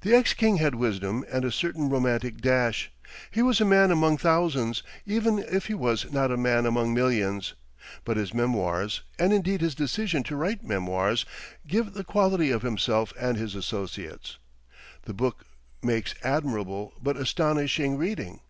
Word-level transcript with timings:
The 0.00 0.14
ex 0.14 0.32
king 0.32 0.56
had 0.56 0.76
wisdom 0.76 1.26
and 1.30 1.44
a 1.44 1.52
certain 1.52 1.90
romantic 1.90 2.38
dash, 2.40 2.90
he 3.30 3.42
was 3.42 3.60
a 3.60 3.66
man 3.66 3.90
among 3.90 4.16
thousands, 4.16 4.82
even 5.04 5.38
if 5.40 5.66
he 5.66 5.74
was 5.74 6.10
not 6.10 6.30
a 6.30 6.38
man 6.38 6.64
among 6.64 6.94
millions, 6.94 7.52
but 8.06 8.16
his 8.16 8.32
memoirs, 8.32 9.02
and 9.18 9.30
indeed 9.30 9.60
his 9.60 9.74
decision 9.74 10.22
to 10.22 10.36
write 10.36 10.64
memoirs, 10.64 11.26
give 11.66 11.92
the 11.92 12.02
quality 12.02 12.50
of 12.50 12.62
himself 12.62 13.12
and 13.20 13.36
his 13.36 13.54
associates. 13.54 14.38
The 15.02 15.12
book 15.12 15.44
makes 15.82 16.14
admirable 16.24 16.94
but 17.02 17.18
astonishing 17.18 17.98
reading. 17.98 18.40